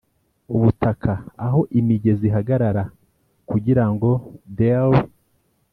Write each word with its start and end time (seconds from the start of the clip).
ubutaka 0.55 1.11
aho 1.45 1.59
imigezi 1.79 2.23
ihagarara 2.29 2.83
kugirango 3.49 4.09
dally 4.57 5.01